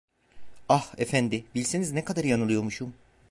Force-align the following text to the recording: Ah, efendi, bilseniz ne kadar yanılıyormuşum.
Ah, 0.75 0.83
efendi, 0.97 1.43
bilseniz 1.55 1.91
ne 1.91 2.05
kadar 2.05 2.23
yanılıyormuşum. 2.23 2.93